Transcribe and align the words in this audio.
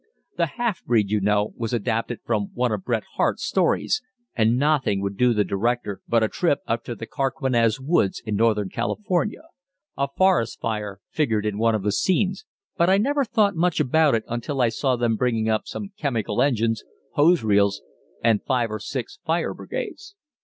"'The 0.35 0.45
Half 0.57 0.83
Breed,' 0.85 1.11
you 1.11 1.21
know, 1.21 1.53
was 1.55 1.73
adapted 1.73 2.21
from 2.25 2.49
one 2.55 2.71
of 2.71 2.83
Bret 2.83 3.03
Harte's 3.17 3.43
stories, 3.43 4.01
and 4.33 4.57
nothing 4.57 4.99
would 4.99 5.15
do 5.15 5.31
the 5.31 5.43
director 5.43 6.01
but 6.07 6.23
a 6.23 6.27
trip 6.27 6.61
up 6.65 6.83
to 6.85 6.95
the 6.95 7.05
Carquinez 7.05 7.79
woods 7.79 8.19
in 8.25 8.35
northern 8.35 8.67
California. 8.69 9.43
A 9.95 10.07
forest 10.17 10.59
fire 10.59 11.01
figured 11.11 11.45
in 11.45 11.59
one 11.59 11.75
of 11.75 11.83
the 11.83 11.91
scenes, 11.91 12.45
but 12.77 12.89
I 12.89 12.97
never 12.97 13.23
thought 13.23 13.53
much 13.55 13.79
about 13.79 14.15
it 14.15 14.23
until 14.27 14.59
I 14.59 14.69
saw 14.69 14.95
them 14.95 15.15
bringing 15.17 15.47
up 15.49 15.67
some 15.67 15.91
chemical 15.99 16.41
engines, 16.41 16.83
hose 17.13 17.43
reels, 17.43 17.83
and 18.23 18.41
five 18.41 18.71
or 18.71 18.79
six 18.79 19.19
fire 19.23 19.53
brigades. 19.53 20.15